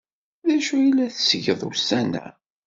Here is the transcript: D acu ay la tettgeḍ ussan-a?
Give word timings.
D 0.47 0.49
acu 0.55 0.73
ay 0.77 0.87
la 0.93 1.07
tettgeḍ 1.13 1.61
ussan-a? 1.69 2.25